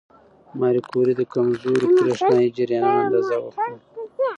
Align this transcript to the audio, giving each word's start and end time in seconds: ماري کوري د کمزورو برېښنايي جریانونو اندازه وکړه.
ماري 0.59 0.81
کوري 0.89 1.13
د 1.17 1.21
کمزورو 1.33 1.85
برېښنايي 1.97 2.49
جریانونو 2.57 2.99
اندازه 3.05 3.35
وکړه. 3.41 3.67